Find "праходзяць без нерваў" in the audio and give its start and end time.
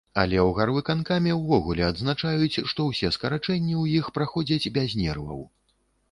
4.15-5.45